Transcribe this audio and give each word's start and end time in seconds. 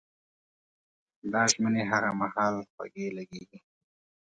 دا 1.31 1.43
ژمنې 1.51 1.83
هغه 1.91 2.11
مهال 2.21 2.55
خوږې 2.71 3.07
لګېږي. 3.17 3.59